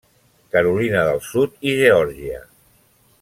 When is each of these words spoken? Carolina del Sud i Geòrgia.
Carolina 0.55 1.03
del 1.09 1.21
Sud 1.27 1.61
i 1.73 1.77
Geòrgia. 1.83 2.41